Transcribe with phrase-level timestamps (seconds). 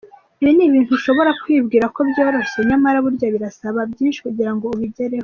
[0.41, 5.19] Ibi ni ibintu ushobora kwibwira ko byoroshye nyamara burya birasaba byinshi kugira ngo ubigereho.